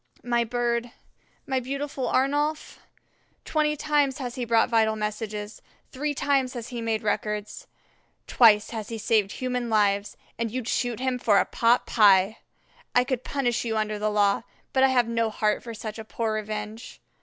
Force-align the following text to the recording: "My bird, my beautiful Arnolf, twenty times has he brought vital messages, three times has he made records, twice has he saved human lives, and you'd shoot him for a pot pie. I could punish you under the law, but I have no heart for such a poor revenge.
"My 0.23 0.43
bird, 0.43 0.89
my 1.45 1.59
beautiful 1.59 2.07
Arnolf, 2.07 2.79
twenty 3.45 3.75
times 3.77 4.17
has 4.17 4.33
he 4.33 4.45
brought 4.45 4.67
vital 4.67 4.95
messages, 4.95 5.61
three 5.91 6.15
times 6.15 6.55
has 6.55 6.69
he 6.69 6.81
made 6.81 7.03
records, 7.03 7.67
twice 8.25 8.71
has 8.71 8.89
he 8.89 8.97
saved 8.97 9.33
human 9.33 9.69
lives, 9.69 10.17
and 10.39 10.49
you'd 10.49 10.67
shoot 10.67 10.99
him 10.99 11.19
for 11.19 11.37
a 11.37 11.45
pot 11.45 11.85
pie. 11.85 12.39
I 12.95 13.03
could 13.03 13.23
punish 13.23 13.63
you 13.63 13.77
under 13.77 13.99
the 13.99 14.09
law, 14.09 14.41
but 14.73 14.81
I 14.83 14.87
have 14.87 15.07
no 15.07 15.29
heart 15.29 15.61
for 15.61 15.75
such 15.75 15.99
a 15.99 16.03
poor 16.03 16.33
revenge. 16.33 16.99